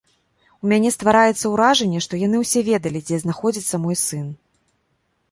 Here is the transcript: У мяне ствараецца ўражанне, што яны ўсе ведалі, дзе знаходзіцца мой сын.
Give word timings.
У 0.67 0.67
мяне 0.69 0.89
ствараецца 0.93 1.45
ўражанне, 1.55 1.99
што 2.05 2.19
яны 2.21 2.39
ўсе 2.43 2.63
ведалі, 2.69 3.01
дзе 3.09 3.19
знаходзіцца 3.25 3.81
мой 3.85 3.99
сын. 4.05 4.25